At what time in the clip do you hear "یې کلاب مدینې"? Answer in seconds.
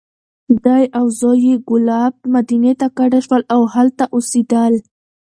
1.49-2.73